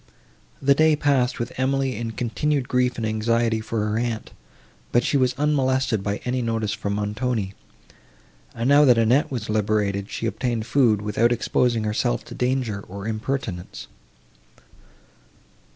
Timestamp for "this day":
0.59-0.95